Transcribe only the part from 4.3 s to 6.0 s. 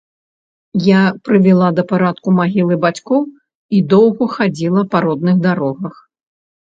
хадзіла па родных дарогах.